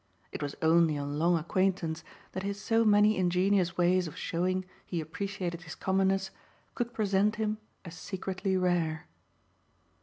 It 0.31 0.41
was 0.41 0.55
only 0.63 0.97
on 0.97 1.19
long 1.19 1.37
acquaintance 1.37 2.03
that 2.31 2.41
his 2.41 2.59
so 2.59 2.83
many 2.83 3.15
ingenious 3.17 3.77
ways 3.77 4.07
of 4.07 4.17
showing 4.17 4.65
he 4.83 4.99
appreciated 4.99 5.61
his 5.61 5.75
commonness 5.75 6.31
could 6.73 6.91
present 6.91 7.35
him 7.35 7.59
as 7.85 7.95
secretly 7.99 8.57
rare. 8.57 9.05